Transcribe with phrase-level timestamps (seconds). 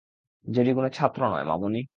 [0.45, 1.81] JD কোনো ছাত্র নয়, মামনি।